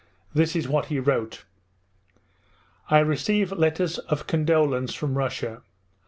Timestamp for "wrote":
0.99-1.45